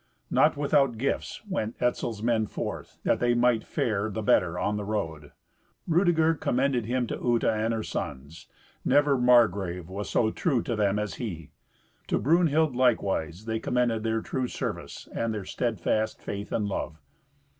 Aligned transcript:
Not 0.31 0.57
without 0.57 0.97
gifts 0.97 1.43
went 1.47 1.75
Etzel's 1.79 2.23
men 2.23 2.47
forth, 2.47 2.97
that 3.03 3.19
they 3.19 3.35
might 3.35 3.63
fare 3.63 4.09
the 4.09 4.23
better 4.23 4.57
on 4.57 4.75
the 4.75 4.83
road. 4.83 5.31
Rudeger 5.87 6.33
commended 6.33 6.87
him 6.87 7.05
to 7.05 7.19
Uta 7.23 7.53
and 7.53 7.71
her 7.71 7.83
sons; 7.83 8.47
never 8.83 9.15
Margrave 9.15 9.89
was 9.89 10.09
so 10.09 10.31
true 10.31 10.63
to 10.63 10.75
them 10.75 10.97
as 10.97 11.13
he. 11.21 11.51
To 12.07 12.17
Brunhild, 12.17 12.75
likewise, 12.75 13.45
they 13.45 13.59
commended 13.59 14.01
their 14.01 14.21
true 14.21 14.47
service 14.47 15.07
and 15.13 15.35
their 15.35 15.45
steadfast 15.45 16.19
faith 16.19 16.51
and 16.51 16.65
love. 16.65 16.99